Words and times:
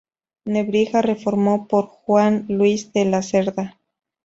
Nebrija 0.45 1.03
reformado 1.03 1.67
por 1.67 1.85
Juan 1.85 2.45
Luis 2.49 2.91
de 2.91 3.05
la 3.05 3.21
Cerda. 3.21 3.77